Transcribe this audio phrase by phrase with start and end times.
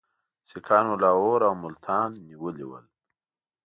[0.49, 2.85] سیکهان لاهور او ملتان نیولي ول.